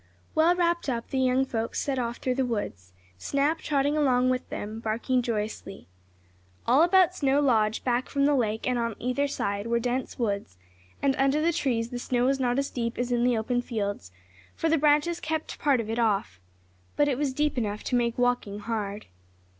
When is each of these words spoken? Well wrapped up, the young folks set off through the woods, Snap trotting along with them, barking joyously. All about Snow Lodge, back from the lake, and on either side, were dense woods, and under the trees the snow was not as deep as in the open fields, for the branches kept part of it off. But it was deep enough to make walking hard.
Well 0.33 0.55
wrapped 0.55 0.89
up, 0.89 1.11
the 1.11 1.19
young 1.19 1.45
folks 1.45 1.79
set 1.79 1.99
off 1.99 2.17
through 2.17 2.33
the 2.33 2.43
woods, 2.43 2.91
Snap 3.19 3.59
trotting 3.59 3.95
along 3.95 4.31
with 4.31 4.49
them, 4.49 4.79
barking 4.79 5.21
joyously. 5.21 5.85
All 6.65 6.81
about 6.81 7.13
Snow 7.13 7.39
Lodge, 7.39 7.83
back 7.83 8.09
from 8.09 8.25
the 8.25 8.33
lake, 8.33 8.67
and 8.67 8.79
on 8.79 8.95
either 8.97 9.27
side, 9.27 9.67
were 9.67 9.79
dense 9.79 10.17
woods, 10.17 10.57
and 11.03 11.15
under 11.17 11.39
the 11.39 11.53
trees 11.53 11.91
the 11.91 11.99
snow 11.99 12.25
was 12.25 12.39
not 12.39 12.57
as 12.57 12.71
deep 12.71 12.97
as 12.97 13.11
in 13.11 13.23
the 13.23 13.37
open 13.37 13.61
fields, 13.61 14.11
for 14.55 14.69
the 14.69 14.77
branches 14.79 15.19
kept 15.19 15.59
part 15.59 15.79
of 15.79 15.87
it 15.87 15.99
off. 15.99 16.39
But 16.95 17.07
it 17.07 17.19
was 17.19 17.31
deep 17.31 17.55
enough 17.55 17.83
to 17.83 17.95
make 17.95 18.17
walking 18.17 18.57
hard. 18.61 19.05